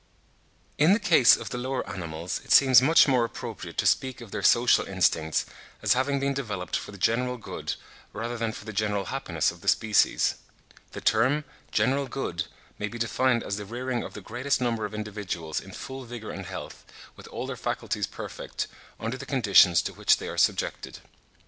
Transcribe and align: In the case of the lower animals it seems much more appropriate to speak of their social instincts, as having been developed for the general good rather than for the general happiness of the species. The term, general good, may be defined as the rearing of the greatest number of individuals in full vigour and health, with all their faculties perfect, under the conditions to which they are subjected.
In 0.79 0.93
the 0.93 0.99
case 0.99 1.37
of 1.37 1.51
the 1.51 1.59
lower 1.59 1.87
animals 1.87 2.41
it 2.43 2.51
seems 2.51 2.81
much 2.81 3.07
more 3.07 3.23
appropriate 3.23 3.77
to 3.77 3.85
speak 3.85 4.19
of 4.19 4.31
their 4.31 4.41
social 4.41 4.83
instincts, 4.87 5.45
as 5.83 5.93
having 5.93 6.19
been 6.19 6.33
developed 6.33 6.75
for 6.75 6.91
the 6.91 6.97
general 6.97 7.37
good 7.37 7.75
rather 8.11 8.35
than 8.35 8.51
for 8.51 8.65
the 8.65 8.73
general 8.73 9.05
happiness 9.13 9.51
of 9.51 9.61
the 9.61 9.67
species. 9.67 10.33
The 10.93 11.01
term, 11.01 11.43
general 11.71 12.07
good, 12.07 12.45
may 12.79 12.87
be 12.87 12.97
defined 12.97 13.43
as 13.43 13.57
the 13.57 13.65
rearing 13.65 14.01
of 14.01 14.15
the 14.15 14.21
greatest 14.21 14.59
number 14.59 14.85
of 14.85 14.95
individuals 14.95 15.61
in 15.61 15.71
full 15.71 16.03
vigour 16.05 16.31
and 16.31 16.47
health, 16.47 16.83
with 17.15 17.27
all 17.27 17.45
their 17.45 17.55
faculties 17.55 18.07
perfect, 18.07 18.65
under 18.99 19.17
the 19.17 19.27
conditions 19.27 19.83
to 19.83 19.93
which 19.93 20.17
they 20.17 20.27
are 20.29 20.35
subjected. 20.39 20.97